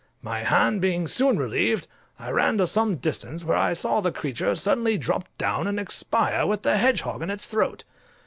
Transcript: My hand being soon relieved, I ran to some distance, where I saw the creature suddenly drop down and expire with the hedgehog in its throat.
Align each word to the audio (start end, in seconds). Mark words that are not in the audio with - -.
My 0.23 0.39
hand 0.39 0.81
being 0.81 1.07
soon 1.07 1.37
relieved, 1.37 1.87
I 2.17 2.31
ran 2.31 2.57
to 2.57 2.65
some 2.65 2.95
distance, 2.95 3.43
where 3.45 3.55
I 3.55 3.73
saw 3.73 4.01
the 4.01 4.11
creature 4.11 4.55
suddenly 4.55 4.97
drop 4.97 5.25
down 5.37 5.67
and 5.67 5.79
expire 5.79 6.47
with 6.47 6.63
the 6.63 6.77
hedgehog 6.77 7.21
in 7.21 7.29
its 7.29 7.45
throat. 7.45 7.83